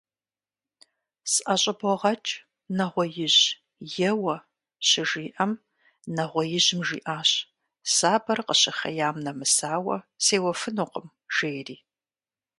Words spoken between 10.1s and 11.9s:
сеуэфынукъым»,– жери.